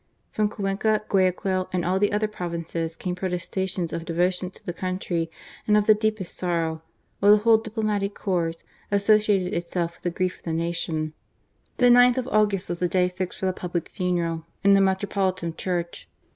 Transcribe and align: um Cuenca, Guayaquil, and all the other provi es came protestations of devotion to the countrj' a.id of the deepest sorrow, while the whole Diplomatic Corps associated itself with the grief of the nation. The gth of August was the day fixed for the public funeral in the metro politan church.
um 0.39 0.49
Cuenca, 0.49 1.03
Guayaquil, 1.09 1.69
and 1.71 1.85
all 1.85 1.99
the 1.99 2.11
other 2.11 2.27
provi 2.27 2.65
es 2.75 2.95
came 2.95 3.13
protestations 3.13 3.93
of 3.93 4.03
devotion 4.03 4.49
to 4.49 4.65
the 4.65 4.73
countrj' 4.73 5.29
a.id 5.67 5.75
of 5.75 5.85
the 5.85 5.93
deepest 5.93 6.35
sorrow, 6.35 6.81
while 7.19 7.33
the 7.33 7.43
whole 7.43 7.59
Diplomatic 7.59 8.15
Corps 8.15 8.53
associated 8.89 9.53
itself 9.53 9.93
with 9.97 10.01
the 10.01 10.09
grief 10.09 10.39
of 10.39 10.45
the 10.45 10.53
nation. 10.53 11.13
The 11.77 11.89
gth 11.91 12.17
of 12.17 12.27
August 12.29 12.69
was 12.69 12.79
the 12.79 12.87
day 12.87 13.09
fixed 13.09 13.37
for 13.37 13.45
the 13.45 13.53
public 13.53 13.89
funeral 13.89 14.47
in 14.63 14.73
the 14.73 14.81
metro 14.81 15.07
politan 15.07 15.55
church. 15.55 16.09